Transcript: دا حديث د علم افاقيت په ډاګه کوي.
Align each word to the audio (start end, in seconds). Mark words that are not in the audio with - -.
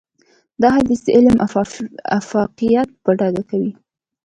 دا 0.61 0.69
حديث 0.77 0.99
د 1.05 1.09
علم 1.17 1.35
افاقيت 2.19 2.89
په 3.03 3.09
ډاګه 3.19 3.43
کوي. 3.49 3.71